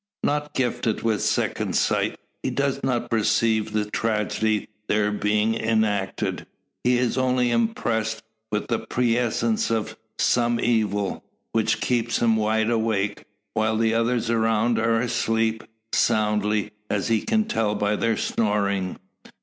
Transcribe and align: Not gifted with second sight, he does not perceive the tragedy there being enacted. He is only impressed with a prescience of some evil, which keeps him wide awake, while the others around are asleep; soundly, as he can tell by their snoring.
Not 0.23 0.55
gifted 0.55 1.03
with 1.03 1.21
second 1.21 1.75
sight, 1.75 2.17
he 2.41 2.49
does 2.49 2.81
not 2.83 3.11
perceive 3.11 3.71
the 3.71 3.85
tragedy 3.85 4.67
there 4.87 5.11
being 5.11 5.53
enacted. 5.53 6.47
He 6.83 6.97
is 6.97 7.19
only 7.19 7.51
impressed 7.51 8.23
with 8.51 8.71
a 8.71 8.79
prescience 8.79 9.69
of 9.69 9.95
some 10.17 10.59
evil, 10.59 11.23
which 11.51 11.81
keeps 11.81 12.19
him 12.19 12.35
wide 12.35 12.71
awake, 12.71 13.25
while 13.53 13.77
the 13.77 13.93
others 13.93 14.31
around 14.31 14.79
are 14.79 14.99
asleep; 14.99 15.63
soundly, 15.93 16.71
as 16.89 17.09
he 17.09 17.21
can 17.21 17.45
tell 17.45 17.75
by 17.75 17.95
their 17.95 18.17
snoring. 18.17 18.97